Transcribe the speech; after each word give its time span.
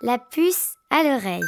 La 0.00 0.16
puce 0.16 0.74
à 0.90 1.02
l'oreille. 1.02 1.42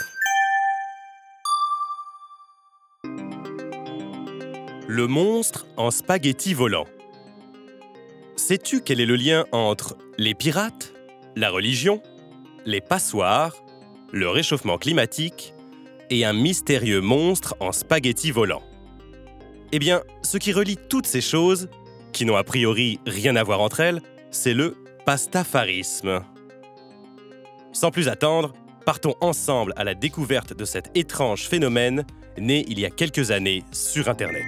Le 4.89 5.07
monstre 5.07 5.69
en 5.77 5.93
spaghetti 5.93 6.53
volant. 6.53 6.87
Sais-tu 8.35 8.81
quel 8.81 9.01
est 9.01 9.07
le 9.07 9.15
lien 9.15 9.45
entre 9.53 9.97
les 10.19 10.35
pirates, 10.35 10.93
la 11.37 11.49
religion, 11.49 12.03
les 12.67 12.81
passoires, 12.81 13.55
le 14.11 14.29
réchauffement 14.29 14.79
climatique 14.79 15.55
et 16.11 16.25
un 16.25 16.33
mystérieux 16.33 17.01
monstre 17.01 17.55
en 17.61 17.71
spaghetti 17.71 18.33
volant 18.33 18.65
Eh 19.71 19.79
bien, 19.79 20.03
ce 20.25 20.39
qui 20.39 20.53
relie 20.53 20.77
toutes 20.89 21.07
ces 21.07 21.21
choses, 21.21 21.69
qui 22.13 22.25
n'ont 22.25 22.35
a 22.35 22.43
priori 22.43 22.99
rien 23.07 23.37
à 23.37 23.45
voir 23.45 23.61
entre 23.61 23.79
elles, 23.79 24.03
c'est 24.33 24.55
le 24.55 24.77
pastafarisme. 25.07 26.25
Sans 27.73 27.91
plus 27.91 28.09
attendre, 28.09 28.53
partons 28.85 29.15
ensemble 29.21 29.73
à 29.77 29.85
la 29.85 29.95
découverte 29.95 30.57
de 30.57 30.65
cet 30.65 30.91
étrange 30.97 31.43
phénomène 31.43 32.05
né 32.37 32.65
il 32.69 32.81
y 32.81 32.85
a 32.85 32.91
quelques 32.91 33.31
années 33.31 33.63
sur 33.73 34.09
Internet. 34.09 34.45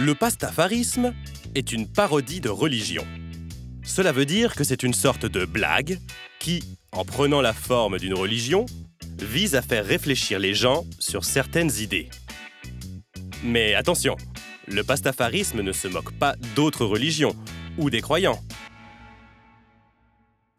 Le 0.00 0.14
pastafarisme 0.14 1.14
est 1.54 1.72
une 1.72 1.86
parodie 1.86 2.40
de 2.40 2.48
religion. 2.48 3.06
Cela 3.84 4.12
veut 4.12 4.26
dire 4.26 4.54
que 4.54 4.64
c'est 4.64 4.82
une 4.82 4.94
sorte 4.94 5.26
de 5.26 5.44
blague 5.44 5.98
qui, 6.38 6.62
en 6.92 7.04
prenant 7.04 7.40
la 7.40 7.52
forme 7.52 7.98
d'une 7.98 8.14
religion, 8.14 8.66
vise 9.18 9.54
à 9.54 9.62
faire 9.62 9.84
réfléchir 9.84 10.38
les 10.38 10.54
gens 10.54 10.84
sur 10.98 11.24
certaines 11.24 11.72
idées. 11.80 12.08
Mais 13.44 13.74
attention, 13.74 14.16
le 14.66 14.82
pastafarisme 14.82 15.62
ne 15.62 15.72
se 15.72 15.88
moque 15.88 16.12
pas 16.18 16.34
d'autres 16.54 16.84
religions 16.84 17.34
ou 17.76 17.90
des 17.90 18.00
croyants. 18.00 18.40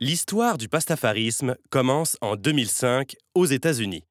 L'histoire 0.02 0.58
du 0.58 0.70
pastafarisme 0.70 1.58
commence 1.70 2.16
en 2.22 2.38
2005 2.38 3.18
aux 3.36 3.46
États-Unis, 3.46 4.06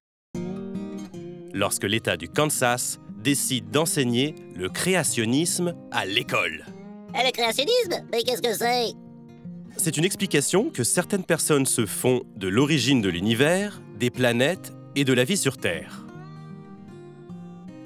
lorsque 1.54 1.84
l'État 1.84 2.18
du 2.18 2.28
Kansas 2.28 2.98
décide 3.24 3.70
d'enseigner 3.70 4.34
le 4.54 4.68
créationnisme 4.68 5.74
à 5.90 6.04
l'école. 6.04 6.66
Eh, 7.14 7.24
le 7.24 7.32
créationnisme? 7.32 8.06
Mais 8.12 8.22
qu'est-ce 8.22 8.42
que 8.42 8.52
c'est? 8.52 8.92
C'est 9.78 9.96
une 9.96 10.04
explication 10.04 10.68
que 10.68 10.84
certaines 10.84 11.24
personnes 11.24 11.64
se 11.64 11.86
font 11.86 12.20
de 12.36 12.48
l'origine 12.48 13.00
de 13.00 13.08
l'univers, 13.08 13.80
des 13.98 14.10
planètes 14.10 14.74
et 14.94 15.06
de 15.06 15.14
la 15.14 15.24
vie 15.24 15.38
sur 15.38 15.56
Terre. 15.56 16.04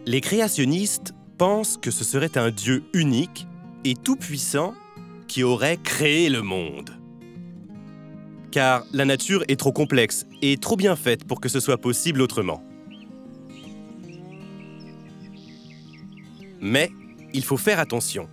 Les 0.06 0.20
créationnistes 0.20 1.14
pensent 1.38 1.76
que 1.76 1.92
ce 1.92 2.02
serait 2.02 2.36
un 2.36 2.50
Dieu 2.50 2.82
unique 2.94 3.46
et 3.84 3.94
tout-puissant 3.94 4.74
qui 5.28 5.44
aurait 5.44 5.76
créé 5.76 6.30
le 6.30 6.42
monde. 6.42 6.98
Car 8.52 8.84
la 8.92 9.06
nature 9.06 9.42
est 9.48 9.58
trop 9.58 9.72
complexe 9.72 10.26
et 10.42 10.58
trop 10.58 10.76
bien 10.76 10.94
faite 10.94 11.24
pour 11.24 11.40
que 11.40 11.48
ce 11.48 11.58
soit 11.58 11.78
possible 11.78 12.20
autrement. 12.20 12.62
Mais 16.60 16.90
il 17.32 17.44
faut 17.44 17.56
faire 17.56 17.80
attention. 17.80 18.28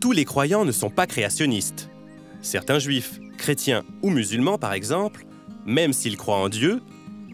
Tous 0.00 0.10
les 0.10 0.24
croyants 0.24 0.64
ne 0.64 0.72
sont 0.72 0.90
pas 0.90 1.06
créationnistes. 1.06 1.90
Certains 2.42 2.80
juifs, 2.80 3.20
chrétiens 3.38 3.84
ou 4.02 4.10
musulmans 4.10 4.58
par 4.58 4.72
exemple, 4.72 5.24
même 5.64 5.92
s'ils 5.92 6.16
croient 6.16 6.42
en 6.42 6.48
Dieu, 6.48 6.82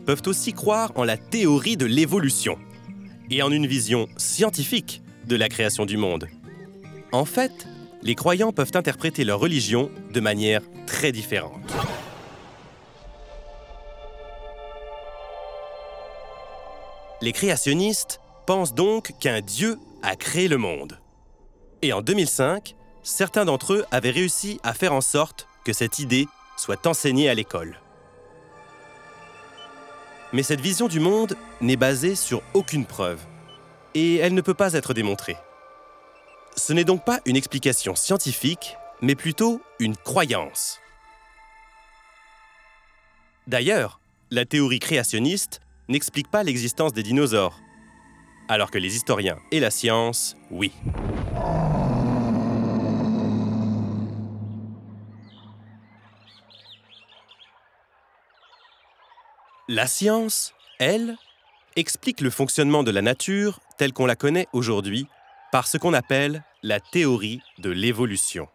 peuvent 0.05 0.23
aussi 0.27 0.53
croire 0.53 0.93
en 0.97 1.05
la 1.05 1.17
théorie 1.17 1.79
de 1.79 1.87
l'évolution 1.87 2.59
et 3.31 3.43
en 3.43 3.51
une 3.51 3.67
vision 3.67 4.07
scientifique 4.19 5.03
de 5.27 5.35
la 5.35 5.49
création 5.49 5.87
du 5.87 5.97
monde. 5.97 6.29
En 7.11 7.25
fait, 7.25 7.67
les 8.07 8.15
croyants 8.15 8.53
peuvent 8.53 8.71
interpréter 8.75 9.25
leur 9.25 9.41
religion 9.41 9.91
de 10.13 10.21
manière 10.21 10.63
très 10.87 11.11
différente. 11.11 11.61
Les 17.21 17.33
créationnistes 17.33 18.21
pensent 18.47 18.75
donc 18.75 19.11
qu'un 19.19 19.41
Dieu 19.41 19.77
a 20.05 20.15
créé 20.15 20.47
le 20.47 20.57
monde. 20.57 21.01
Et 21.83 21.93
en 21.93 22.01
2005, 22.01 22.77
certains 23.03 23.45
d'entre 23.45 23.73
eux 23.73 23.85
avaient 23.91 24.11
réussi 24.11 24.61
à 24.63 24.73
faire 24.73 24.93
en 24.93 25.01
sorte 25.01 25.49
que 25.65 25.73
cette 25.73 25.99
idée 25.99 26.29
soit 26.57 26.87
enseignée 26.87 27.29
à 27.29 27.35
l'école. 27.35 27.81
Mais 30.33 30.45
cette 30.45 30.61
vision 30.61 30.87
du 30.87 31.01
monde 31.01 31.37
n'est 31.61 31.75
basée 31.75 32.15
sur 32.15 32.41
aucune 32.55 32.87
preuve, 32.87 33.19
et 33.95 34.15
elle 34.19 34.35
ne 34.35 34.43
peut 34.43 34.55
pas 34.55 34.75
être 34.75 34.95
démontrée. 34.95 35.37
Ce 36.59 36.73
n'est 36.73 36.85
donc 36.85 37.05
pas 37.05 37.21
une 37.27 37.37
explication 37.37 37.95
scientifique, 37.95 38.77
mais 39.03 39.15
plutôt 39.15 39.61
une 39.79 39.95
croyance. 39.95 40.81
D'ailleurs, 43.47 44.01
la 44.31 44.47
théorie 44.47 44.79
créationniste 44.79 45.61
n'explique 45.89 46.31
pas 46.31 46.43
l'existence 46.43 46.95
des 46.95 47.03
dinosaures, 47.03 47.61
alors 48.49 48.71
que 48.71 48.79
les 48.79 48.97
historiens 48.97 49.39
et 49.53 49.61
la 49.61 49.71
science, 49.71 50.35
oui. 50.51 50.73
La 59.69 59.87
science, 59.87 60.55
elle, 60.79 61.17
explique 61.77 62.23
le 62.23 62.31
fonctionnement 62.31 62.83
de 62.83 62.91
la 62.91 63.03
nature 63.03 63.61
telle 63.77 63.93
qu'on 63.93 64.07
la 64.07 64.17
connaît 64.17 64.49
aujourd'hui 64.55 65.07
par 65.53 65.67
ce 65.67 65.79
qu'on 65.79 65.95
appelle 65.95 66.45
la 66.63 66.81
théorie 66.81 67.41
de 67.59 67.71
l'évolution. 67.71 68.49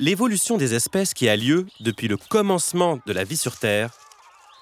L'évolution 0.00 0.56
des 0.56 0.74
espèces 0.74 1.14
qui 1.14 1.28
a 1.28 1.36
lieu 1.36 1.66
depuis 1.80 2.08
le 2.08 2.16
commencement 2.16 2.98
de 3.06 3.12
la 3.12 3.24
vie 3.24 3.36
sur 3.36 3.58
Terre 3.58 3.92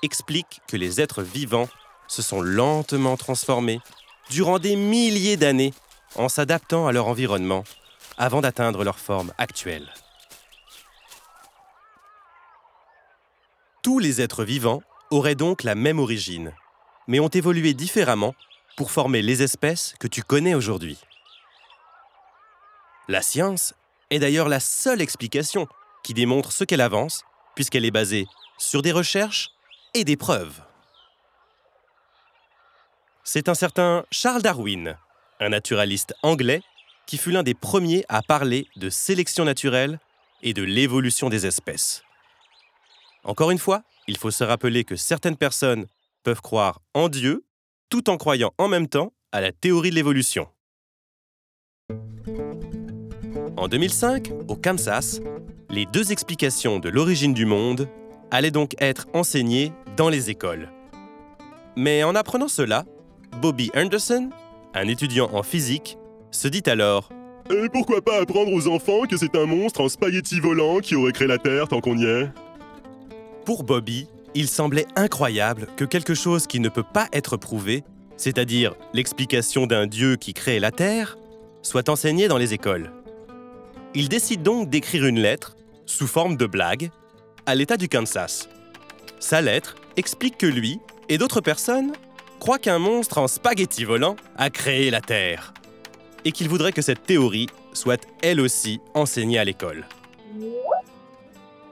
explique 0.02 0.60
que 0.68 0.76
les 0.76 1.00
êtres 1.00 1.22
vivants 1.22 1.68
se 2.06 2.22
sont 2.22 2.42
lentement 2.42 3.16
transformés 3.16 3.80
durant 4.30 4.58
des 4.58 4.76
milliers 4.76 5.36
d'années 5.36 5.72
en 6.16 6.28
s'adaptant 6.28 6.86
à 6.86 6.92
leur 6.92 7.06
environnement 7.06 7.64
avant 8.18 8.40
d'atteindre 8.40 8.84
leur 8.84 8.98
forme 8.98 9.32
actuelle. 9.38 9.88
Tous 13.82 13.98
les 13.98 14.20
êtres 14.20 14.44
vivants 14.44 14.82
auraient 15.10 15.34
donc 15.34 15.62
la 15.62 15.74
même 15.74 15.98
origine, 15.98 16.52
mais 17.08 17.20
ont 17.20 17.28
évolué 17.28 17.74
différemment 17.74 18.34
pour 18.76 18.90
former 18.90 19.22
les 19.22 19.42
espèces 19.42 19.94
que 19.98 20.08
tu 20.08 20.22
connais 20.22 20.54
aujourd'hui. 20.54 20.98
La 23.08 23.22
science 23.22 23.74
est 24.10 24.18
d'ailleurs 24.18 24.48
la 24.48 24.60
seule 24.60 25.00
explication 25.00 25.66
qui 26.02 26.14
démontre 26.14 26.52
ce 26.52 26.64
qu'elle 26.64 26.80
avance, 26.80 27.24
puisqu'elle 27.54 27.84
est 27.84 27.90
basée 27.90 28.26
sur 28.58 28.82
des 28.82 28.92
recherches 28.92 29.50
et 29.94 30.04
des 30.04 30.16
preuves. 30.16 30.62
C'est 33.24 33.48
un 33.48 33.54
certain 33.54 34.04
Charles 34.10 34.42
Darwin, 34.42 34.96
un 35.40 35.48
naturaliste 35.50 36.14
anglais, 36.22 36.62
qui 37.06 37.18
fut 37.18 37.30
l'un 37.30 37.42
des 37.42 37.54
premiers 37.54 38.04
à 38.08 38.22
parler 38.22 38.66
de 38.76 38.90
sélection 38.90 39.44
naturelle 39.44 39.98
et 40.42 40.54
de 40.54 40.62
l'évolution 40.62 41.28
des 41.28 41.46
espèces. 41.46 42.02
Encore 43.24 43.50
une 43.50 43.58
fois, 43.58 43.82
il 44.08 44.16
faut 44.16 44.30
se 44.30 44.44
rappeler 44.44 44.84
que 44.84 44.96
certaines 44.96 45.36
personnes 45.36 45.86
peuvent 46.24 46.40
croire 46.40 46.80
en 46.94 47.08
Dieu 47.08 47.44
tout 47.92 48.08
en 48.08 48.16
croyant 48.16 48.54
en 48.56 48.68
même 48.68 48.88
temps 48.88 49.12
à 49.32 49.42
la 49.42 49.52
théorie 49.52 49.90
de 49.90 49.94
l'évolution. 49.96 50.48
En 53.58 53.68
2005, 53.68 54.30
au 54.48 54.56
Kansas, 54.56 55.20
les 55.68 55.84
deux 55.84 56.10
explications 56.10 56.78
de 56.78 56.88
l'origine 56.88 57.34
du 57.34 57.44
monde 57.44 57.86
allaient 58.30 58.50
donc 58.50 58.74
être 58.80 59.08
enseignées 59.12 59.74
dans 59.98 60.08
les 60.08 60.30
écoles. 60.30 60.70
Mais 61.76 62.02
en 62.02 62.14
apprenant 62.14 62.48
cela, 62.48 62.86
Bobby 63.42 63.70
Anderson, 63.76 64.30
un 64.72 64.88
étudiant 64.88 65.28
en 65.30 65.42
physique, 65.42 65.98
se 66.30 66.48
dit 66.48 66.62
alors 66.64 67.10
Et 67.50 67.68
pourquoi 67.68 68.00
pas 68.00 68.22
apprendre 68.22 68.54
aux 68.54 68.68
enfants 68.68 69.02
que 69.02 69.18
c'est 69.18 69.36
un 69.36 69.44
monstre 69.44 69.82
en 69.82 69.90
spaghetti 69.90 70.40
volant 70.40 70.78
qui 70.78 70.94
aurait 70.94 71.12
créé 71.12 71.28
la 71.28 71.36
Terre 71.36 71.68
tant 71.68 71.82
qu'on 71.82 71.98
y 71.98 72.06
est? 72.06 72.30
Pour 73.44 73.64
Bobby, 73.64 74.08
il 74.34 74.48
semblait 74.48 74.86
incroyable 74.96 75.66
que 75.76 75.84
quelque 75.84 76.14
chose 76.14 76.46
qui 76.46 76.60
ne 76.60 76.68
peut 76.68 76.82
pas 76.82 77.08
être 77.12 77.36
prouvé, 77.36 77.84
c'est-à-dire 78.16 78.74
l'explication 78.92 79.66
d'un 79.66 79.86
Dieu 79.86 80.16
qui 80.16 80.32
crée 80.32 80.60
la 80.60 80.70
Terre, 80.70 81.18
soit 81.62 81.88
enseigné 81.88 82.28
dans 82.28 82.38
les 82.38 82.54
écoles. 82.54 82.92
Il 83.94 84.08
décide 84.08 84.42
donc 84.42 84.70
d'écrire 84.70 85.04
une 85.04 85.20
lettre, 85.20 85.56
sous 85.86 86.06
forme 86.06 86.36
de 86.36 86.46
blague, 86.46 86.90
à 87.46 87.54
l'État 87.54 87.76
du 87.76 87.88
Kansas. 87.88 88.48
Sa 89.20 89.40
lettre 89.40 89.76
explique 89.96 90.38
que 90.38 90.46
lui 90.46 90.78
et 91.08 91.18
d'autres 91.18 91.40
personnes 91.40 91.92
croient 92.40 92.58
qu'un 92.58 92.78
monstre 92.78 93.18
en 93.18 93.28
spaghetti 93.28 93.84
volant 93.84 94.16
a 94.36 94.50
créé 94.50 94.90
la 94.90 95.00
Terre, 95.00 95.52
et 96.24 96.32
qu'il 96.32 96.48
voudrait 96.48 96.72
que 96.72 96.82
cette 96.82 97.04
théorie 97.04 97.48
soit 97.72 98.04
elle 98.22 98.40
aussi 98.40 98.80
enseignée 98.94 99.38
à 99.38 99.44
l'école. 99.44 99.84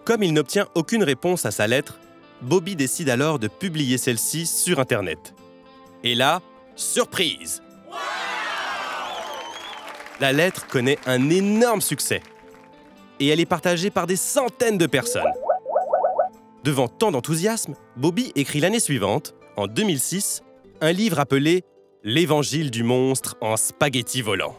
Comme 0.05 0.23
il 0.23 0.33
n'obtient 0.33 0.69
aucune 0.75 1.03
réponse 1.03 1.47
à 1.47 1.51
sa 1.51 1.67
lettre, 1.67 1.99
Bobby 2.43 2.77
décide 2.77 3.11
alors 3.11 3.39
de 3.39 3.49
publier 3.49 3.99
celle-ci 3.99 4.47
sur 4.47 4.79
Internet. 4.79 5.35
Et 6.03 6.15
là, 6.15 6.41
surprise 6.77 7.63
La 10.21 10.33
lettre 10.33 10.67
connaît 10.67 10.99
un 11.07 11.31
énorme 11.31 11.81
succès. 11.81 12.23
et 13.19 13.29
elle 13.29 13.41
est 13.41 13.47
partagée 13.47 13.91
par 13.91 14.07
des 14.07 14.17
centaines 14.17 14.79
de 14.79 14.87
personnes. 14.87 15.31
Devant 16.65 16.89
tant 16.89 17.11
d'enthousiasme, 17.11 17.75
Bobby 17.97 18.33
écrit 18.35 18.61
l'année 18.61 18.81
suivante, 18.81 19.35
en 19.57 19.67
2006, 19.67 20.43
un 20.81 20.93
livre 20.93 21.19
appelé 21.19 21.65
L'Évangile 22.03 22.71
du 22.71 22.83
monstre 22.83 23.37
en 23.43 23.59
spaghetti 23.59 24.23
volant. 24.23 24.57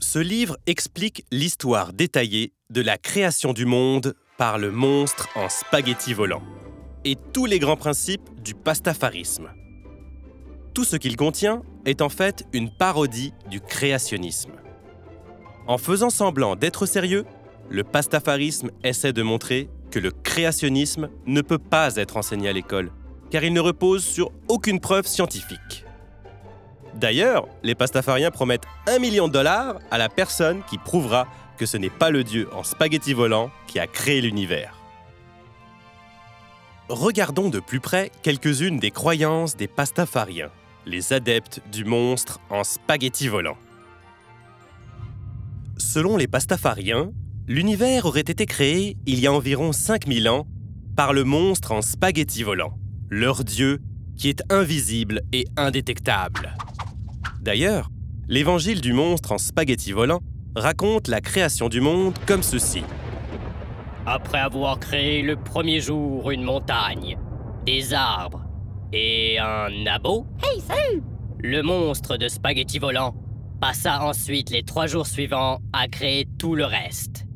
Ce 0.00 0.18
livre 0.18 0.56
explique 0.66 1.24
l'histoire 1.30 1.92
détaillée 1.92 2.52
de 2.70 2.80
la 2.80 2.98
création 2.98 3.52
du 3.52 3.66
monde 3.66 4.14
par 4.38 4.58
le 4.58 4.70
monstre 4.70 5.28
en 5.34 5.48
spaghetti 5.48 6.12
volant 6.12 6.42
et 7.04 7.16
tous 7.32 7.46
les 7.46 7.58
grands 7.58 7.76
principes 7.76 8.28
du 8.42 8.54
pastafarisme. 8.54 9.50
Tout 10.74 10.84
ce 10.84 10.96
qu'il 10.96 11.16
contient 11.16 11.62
est 11.84 12.02
en 12.02 12.08
fait 12.08 12.44
une 12.52 12.70
parodie 12.70 13.32
du 13.48 13.60
créationnisme. 13.60 14.52
En 15.66 15.78
faisant 15.78 16.10
semblant 16.10 16.54
d'être 16.56 16.84
sérieux, 16.84 17.24
le 17.70 17.82
pastafarisme 17.82 18.70
essaie 18.84 19.12
de 19.12 19.22
montrer 19.22 19.70
que 19.90 19.98
le 19.98 20.10
créationnisme 20.10 21.08
ne 21.26 21.40
peut 21.40 21.58
pas 21.58 21.96
être 21.96 22.16
enseigné 22.16 22.48
à 22.48 22.52
l'école, 22.52 22.90
car 23.30 23.42
il 23.42 23.52
ne 23.52 23.60
repose 23.60 24.04
sur 24.04 24.30
aucune 24.48 24.80
preuve 24.80 25.06
scientifique. 25.06 25.84
D'ailleurs, 26.94 27.46
les 27.62 27.74
pastafariens 27.74 28.30
promettent 28.30 28.66
un 28.86 28.98
million 28.98 29.28
de 29.28 29.32
dollars 29.32 29.78
à 29.90 29.98
la 29.98 30.08
personne 30.08 30.62
qui 30.68 30.78
prouvera 30.78 31.26
que 31.56 31.66
ce 31.66 31.76
n'est 31.76 31.90
pas 31.90 32.10
le 32.10 32.24
dieu 32.24 32.48
en 32.52 32.62
spaghetti 32.62 33.12
volant 33.12 33.50
qui 33.66 33.78
a 33.78 33.86
créé 33.86 34.20
l'univers. 34.20 34.74
Regardons 36.88 37.48
de 37.48 37.58
plus 37.58 37.80
près 37.80 38.12
quelques-unes 38.22 38.78
des 38.78 38.92
croyances 38.92 39.56
des 39.56 39.66
pastafariens, 39.66 40.50
les 40.86 41.12
adeptes 41.12 41.60
du 41.72 41.84
monstre 41.84 42.38
en 42.48 42.62
spaghetti 42.62 43.26
volant. 43.26 43.56
Selon 45.78 46.16
les 46.16 46.28
pastafariens, 46.28 47.10
l'univers 47.48 48.06
aurait 48.06 48.20
été 48.20 48.46
créé 48.46 48.96
il 49.06 49.18
y 49.18 49.26
a 49.26 49.32
environ 49.32 49.72
5000 49.72 50.28
ans 50.28 50.46
par 50.96 51.12
le 51.12 51.24
monstre 51.24 51.72
en 51.72 51.82
spaghetti 51.82 52.42
volant, 52.42 52.78
leur 53.10 53.44
dieu 53.44 53.80
qui 54.16 54.28
est 54.28 54.42
invisible 54.50 55.22
et 55.32 55.46
indétectable. 55.56 56.56
D'ailleurs, 57.40 57.90
l'évangile 58.28 58.80
du 58.80 58.92
monstre 58.92 59.32
en 59.32 59.38
spaghetti 59.38 59.92
volant 59.92 60.20
raconte 60.56 61.08
la 61.08 61.20
création 61.20 61.68
du 61.68 61.80
monde 61.80 62.14
comme 62.26 62.42
ceci. 62.42 62.82
Après 64.06 64.38
avoir 64.38 64.78
créé 64.80 65.22
le 65.22 65.36
premier 65.36 65.80
jour 65.80 66.30
une 66.30 66.42
montagne, 66.42 67.18
des 67.64 67.92
arbres 67.92 68.42
et 68.92 69.38
un 69.38 69.86
abo, 69.86 70.26
Hey, 70.42 70.60
salut! 70.60 71.02
le 71.42 71.62
monstre 71.62 72.16
de 72.16 72.28
spaghetti 72.28 72.78
volant 72.78 73.14
passa 73.60 74.02
ensuite 74.02 74.50
les 74.50 74.62
trois 74.62 74.86
jours 74.86 75.06
suivants 75.06 75.60
à 75.72 75.88
créer 75.88 76.26
tout 76.38 76.54
le 76.54 76.64
reste. 76.64 77.26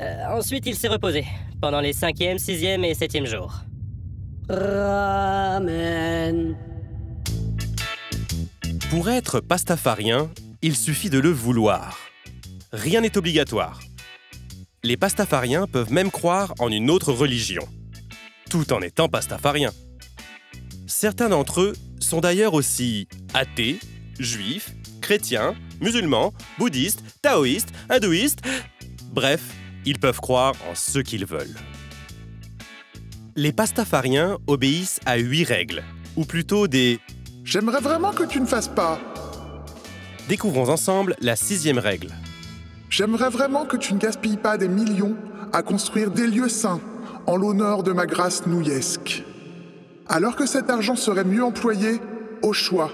Euh, 0.00 0.24
ensuite, 0.30 0.66
il 0.66 0.74
s'est 0.74 0.88
reposé 0.88 1.24
pendant 1.60 1.80
les 1.80 1.92
cinquième, 1.92 2.38
sixième 2.38 2.84
et 2.84 2.94
septième 2.94 3.26
jours. 3.26 3.60
Ramen. 4.48 6.56
Pour 8.90 9.08
être 9.08 9.40
pastafarien, 9.40 10.30
il 10.62 10.76
suffit 10.76 11.10
de 11.10 11.18
le 11.18 11.30
vouloir. 11.30 11.98
Rien 12.76 13.00
n'est 13.00 13.16
obligatoire. 13.16 13.80
Les 14.84 14.98
pastafariens 14.98 15.66
peuvent 15.66 15.90
même 15.90 16.10
croire 16.10 16.54
en 16.58 16.70
une 16.70 16.90
autre 16.90 17.10
religion, 17.10 17.66
tout 18.50 18.70
en 18.74 18.82
étant 18.82 19.08
pastafariens. 19.08 19.72
Certains 20.86 21.30
d'entre 21.30 21.62
eux 21.62 21.72
sont 22.00 22.20
d'ailleurs 22.20 22.52
aussi 22.52 23.08
athées, 23.32 23.80
juifs, 24.18 24.74
chrétiens, 25.00 25.54
musulmans, 25.80 26.34
bouddhistes, 26.58 27.02
taoïstes, 27.22 27.72
hindouistes. 27.88 28.42
Bref, 29.10 29.40
ils 29.86 29.98
peuvent 29.98 30.20
croire 30.20 30.52
en 30.70 30.74
ce 30.74 30.98
qu'ils 30.98 31.24
veulent. 31.24 31.56
Les 33.36 33.52
pastafariens 33.52 34.36
obéissent 34.46 35.00
à 35.06 35.16
huit 35.16 35.44
règles, 35.44 35.82
ou 36.14 36.26
plutôt 36.26 36.68
des 36.68 37.00
J'aimerais 37.42 37.80
vraiment 37.80 38.12
que 38.12 38.24
tu 38.24 38.38
ne 38.38 38.46
fasses 38.46 38.68
pas. 38.68 39.00
Découvrons 40.28 40.68
ensemble 40.68 41.16
la 41.22 41.36
sixième 41.36 41.78
règle. 41.78 42.12
J'aimerais 42.88 43.30
vraiment 43.30 43.66
que 43.66 43.76
tu 43.76 43.94
ne 43.94 43.98
gaspilles 43.98 44.36
pas 44.36 44.56
des 44.56 44.68
millions 44.68 45.16
à 45.52 45.62
construire 45.62 46.10
des 46.10 46.26
lieux 46.26 46.48
saints 46.48 46.80
en 47.26 47.36
l'honneur 47.36 47.82
de 47.82 47.92
ma 47.92 48.06
grâce 48.06 48.46
nouillesque. 48.46 49.24
Alors 50.08 50.36
que 50.36 50.46
cet 50.46 50.70
argent 50.70 50.94
serait 50.94 51.24
mieux 51.24 51.42
employé 51.42 52.00
au 52.42 52.52
choix, 52.52 52.90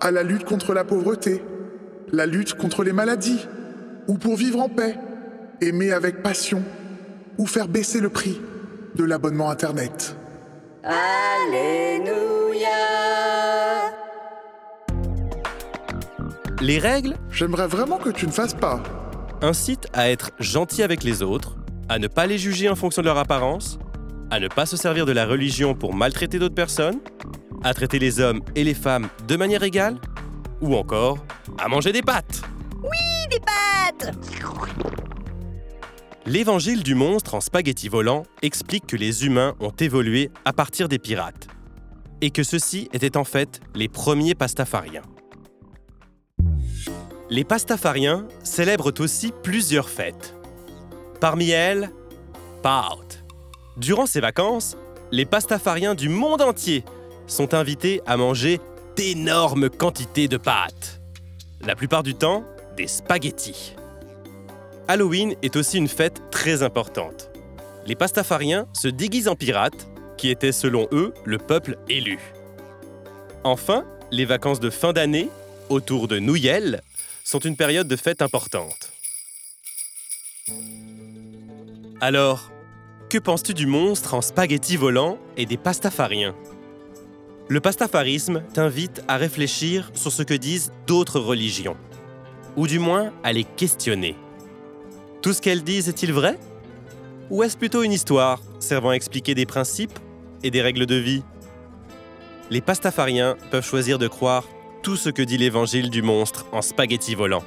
à 0.00 0.10
la 0.10 0.22
lutte 0.22 0.44
contre 0.44 0.72
la 0.72 0.84
pauvreté, 0.84 1.44
la 2.12 2.24
lutte 2.26 2.54
contre 2.54 2.82
les 2.82 2.92
maladies, 2.92 3.46
ou 4.08 4.16
pour 4.16 4.36
vivre 4.36 4.60
en 4.60 4.68
paix, 4.68 4.96
aimer 5.60 5.92
avec 5.92 6.22
passion, 6.22 6.62
ou 7.36 7.46
faire 7.46 7.68
baisser 7.68 8.00
le 8.00 8.08
prix 8.08 8.40
de 8.94 9.04
l'abonnement 9.04 9.50
Internet. 9.50 10.16
Alléluia. 10.82 12.10
Les 16.60 16.78
règles? 16.78 17.16
J'aimerais 17.30 17.66
vraiment 17.66 17.98
que 17.98 18.10
tu 18.10 18.26
ne 18.26 18.32
fasses 18.32 18.54
pas. 18.54 18.82
Incitent 19.42 19.88
à 19.92 20.10
être 20.10 20.30
gentil 20.38 20.82
avec 20.82 21.04
les 21.04 21.22
autres, 21.22 21.56
à 21.88 21.98
ne 21.98 22.06
pas 22.06 22.26
les 22.26 22.38
juger 22.38 22.68
en 22.68 22.76
fonction 22.76 23.02
de 23.02 23.06
leur 23.06 23.18
apparence, 23.18 23.78
à 24.30 24.38
ne 24.40 24.48
pas 24.48 24.66
se 24.66 24.76
servir 24.76 25.06
de 25.06 25.12
la 25.12 25.26
religion 25.26 25.74
pour 25.74 25.94
maltraiter 25.94 26.38
d'autres 26.38 26.54
personnes, 26.54 27.00
à 27.62 27.74
traiter 27.74 27.98
les 27.98 28.20
hommes 28.20 28.40
et 28.54 28.64
les 28.64 28.74
femmes 28.74 29.08
de 29.26 29.36
manière 29.36 29.62
égale, 29.62 29.96
ou 30.60 30.76
encore 30.76 31.18
à 31.58 31.68
manger 31.68 31.92
des 31.92 32.02
pâtes. 32.02 32.42
Des 33.30 33.38
pâtes! 33.38 34.16
L'évangile 36.26 36.82
du 36.82 36.94
monstre 36.94 37.34
en 37.34 37.40
spaghetti 37.40 37.88
volant 37.88 38.24
explique 38.42 38.86
que 38.86 38.96
les 38.96 39.24
humains 39.24 39.54
ont 39.60 39.70
évolué 39.70 40.30
à 40.44 40.52
partir 40.52 40.88
des 40.88 40.98
pirates, 40.98 41.48
et 42.20 42.30
que 42.30 42.42
ceux-ci 42.42 42.88
étaient 42.92 43.16
en 43.16 43.24
fait 43.24 43.60
les 43.74 43.88
premiers 43.88 44.34
pastafariens. 44.34 45.02
Les 47.32 47.44
pastafariens 47.44 48.26
célèbrent 48.42 48.92
aussi 48.98 49.32
plusieurs 49.44 49.88
fêtes. 49.88 50.34
Parmi 51.20 51.50
elles, 51.50 51.90
Pâques. 52.60 53.22
Durant 53.76 54.06
ces 54.06 54.20
vacances, 54.20 54.76
les 55.12 55.24
pastafariens 55.24 55.94
du 55.94 56.08
monde 56.08 56.42
entier 56.42 56.84
sont 57.28 57.54
invités 57.54 58.02
à 58.04 58.16
manger 58.16 58.60
d'énormes 58.96 59.70
quantités 59.70 60.26
de 60.26 60.38
pâtes. 60.38 61.00
La 61.64 61.76
plupart 61.76 62.02
du 62.02 62.16
temps, 62.16 62.44
des 62.76 62.88
spaghettis. 62.88 63.76
Halloween 64.88 65.36
est 65.42 65.54
aussi 65.54 65.78
une 65.78 65.86
fête 65.86 66.20
très 66.32 66.64
importante. 66.64 67.30
Les 67.86 67.94
pastafariens 67.94 68.66
se 68.72 68.88
déguisent 68.88 69.28
en 69.28 69.36
pirates, 69.36 69.86
qui 70.16 70.30
étaient 70.30 70.50
selon 70.50 70.88
eux 70.90 71.14
le 71.24 71.38
peuple 71.38 71.78
élu. 71.88 72.18
Enfin, 73.44 73.84
les 74.10 74.24
vacances 74.24 74.60
de 74.60 74.68
fin 74.68 74.92
d'année, 74.92 75.28
autour 75.68 76.08
de 76.08 76.18
Noël, 76.18 76.82
sont 77.30 77.38
une 77.38 77.54
période 77.54 77.86
de 77.86 77.94
fête 77.94 78.22
importante. 78.22 78.90
Alors, 82.00 82.50
que 83.08 83.18
penses-tu 83.18 83.54
du 83.54 83.66
monstre 83.66 84.14
en 84.14 84.20
spaghetti 84.20 84.76
volant 84.76 85.16
et 85.36 85.46
des 85.46 85.56
pastafariens? 85.56 86.34
Le 87.46 87.60
pastafarisme 87.60 88.42
t'invite 88.52 89.04
à 89.06 89.16
réfléchir 89.16 89.92
sur 89.94 90.10
ce 90.10 90.24
que 90.24 90.34
disent 90.34 90.72
d'autres 90.88 91.20
religions, 91.20 91.76
ou 92.56 92.66
du 92.66 92.80
moins 92.80 93.12
à 93.22 93.32
les 93.32 93.44
questionner. 93.44 94.16
Tout 95.22 95.32
ce 95.32 95.40
qu'elles 95.40 95.62
disent 95.62 95.88
est-il 95.88 96.12
vrai? 96.12 96.36
Ou 97.30 97.44
est-ce 97.44 97.56
plutôt 97.56 97.84
une 97.84 97.92
histoire 97.92 98.42
servant 98.58 98.90
à 98.90 98.94
expliquer 98.94 99.36
des 99.36 99.46
principes 99.46 100.00
et 100.42 100.50
des 100.50 100.62
règles 100.62 100.86
de 100.86 100.96
vie? 100.96 101.22
Les 102.50 102.60
pastafariens 102.60 103.36
peuvent 103.52 103.64
choisir 103.64 103.98
de 104.00 104.08
croire 104.08 104.48
tout 104.82 104.96
ce 104.96 105.10
que 105.10 105.22
dit 105.22 105.36
l'évangile 105.36 105.90
du 105.90 106.02
monstre 106.02 106.46
en 106.52 106.62
spaghetti 106.62 107.14
volant, 107.14 107.44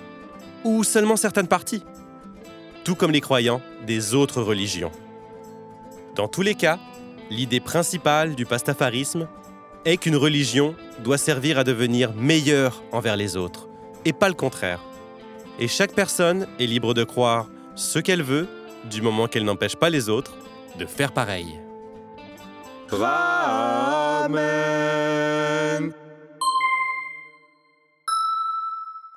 ou 0.63 0.83
seulement 0.83 1.15
certaines 1.15 1.47
parties, 1.47 1.83
tout 2.83 2.95
comme 2.95 3.11
les 3.11 3.21
croyants 3.21 3.61
des 3.85 4.13
autres 4.13 4.41
religions. 4.41 4.91
Dans 6.15 6.27
tous 6.27 6.41
les 6.41 6.55
cas, 6.55 6.79
l'idée 7.29 7.59
principale 7.59 8.35
du 8.35 8.45
pastafarisme 8.45 9.27
est 9.85 9.97
qu'une 9.97 10.15
religion 10.15 10.75
doit 11.03 11.17
servir 11.17 11.57
à 11.57 11.63
devenir 11.63 12.13
meilleure 12.13 12.83
envers 12.91 13.17
les 13.17 13.35
autres, 13.35 13.67
et 14.05 14.13
pas 14.13 14.29
le 14.29 14.35
contraire. 14.35 14.81
Et 15.59 15.67
chaque 15.67 15.93
personne 15.93 16.47
est 16.59 16.65
libre 16.65 16.93
de 16.93 17.03
croire 17.03 17.47
ce 17.75 17.99
qu'elle 17.99 18.23
veut, 18.23 18.47
du 18.89 19.01
moment 19.01 19.27
qu'elle 19.27 19.45
n'empêche 19.45 19.75
pas 19.75 19.89
les 19.89 20.09
autres 20.09 20.35
de 20.77 20.85
faire 20.85 21.11
pareil. 21.11 21.59